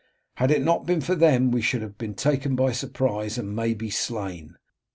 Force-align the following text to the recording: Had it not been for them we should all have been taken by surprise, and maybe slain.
Had 0.37 0.49
it 0.49 0.63
not 0.63 0.87
been 0.87 0.99
for 0.99 1.13
them 1.13 1.51
we 1.51 1.61
should 1.61 1.83
all 1.83 1.89
have 1.89 1.99
been 1.99 2.15
taken 2.15 2.55
by 2.55 2.71
surprise, 2.71 3.37
and 3.37 3.55
maybe 3.55 3.91
slain. 3.91 4.55